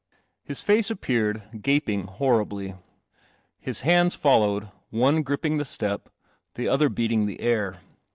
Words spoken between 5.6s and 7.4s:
step, the other beating the